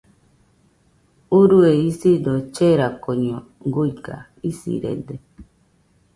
Urue 1.41 1.71
isido 1.89 2.33
cherakoño 2.55 3.37
guiga, 3.73 4.17
isirede. 4.49 5.15